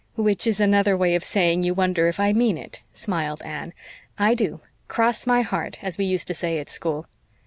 [0.15, 3.71] "Which is another way of saying you wonder if I mean it," smiled Anne.
[4.17, 7.05] "I do, 'cross my heart,' as we used to say at school."